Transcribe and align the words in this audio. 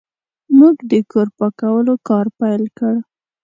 موږ 0.59 0.75
د 0.91 0.93
کور 1.11 1.27
پاکولو 1.37 1.93
کار 2.07 2.25
پیل 2.39 2.63
کړ. 2.77 2.95